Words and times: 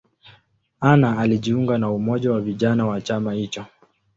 Anna 0.79 1.17
alijiunga 1.19 1.77
na 1.77 1.91
umoja 1.91 2.31
wa 2.31 2.41
vijana 2.41 2.85
wa 2.85 3.01
chama 3.01 3.33
hicho. 3.33 3.65